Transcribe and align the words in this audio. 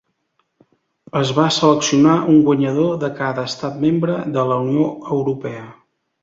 Es 1.19 1.33
va 1.39 1.43
seleccionar 1.57 2.15
un 2.35 2.39
guanyador 2.47 2.97
de 3.05 3.11
cada 3.21 3.45
estat 3.51 3.79
membre 3.85 4.17
de 4.39 4.47
la 4.53 4.59
Unió 4.65 4.89
Europea. 5.19 5.63